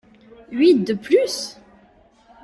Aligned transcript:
Huit 0.53 0.79
de 0.91 0.95
plus? 0.95 1.35